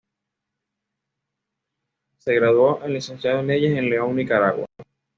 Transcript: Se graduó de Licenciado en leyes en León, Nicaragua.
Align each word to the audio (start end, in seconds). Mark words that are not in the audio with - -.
Se 2.17 2.33
graduó 2.33 2.79
de 2.79 2.89
Licenciado 2.89 3.41
en 3.41 3.45
leyes 3.45 3.77
en 3.77 3.87
León, 3.87 4.15
Nicaragua. 4.15 4.65